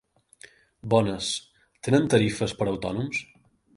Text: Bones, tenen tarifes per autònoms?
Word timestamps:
Bones, 0.93 1.29
tenen 1.89 2.09
tarifes 2.15 2.57
per 2.63 2.69
autònoms? 2.73 3.21